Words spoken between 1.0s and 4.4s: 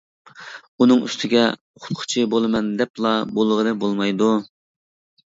ئۈستىگە ئوقۇتقۇچى بولىمەن دەپلا بولغىلى بولمايدۇ.